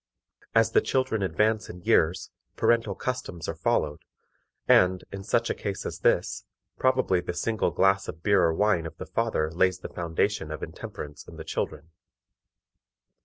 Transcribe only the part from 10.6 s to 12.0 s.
intemperance in the children.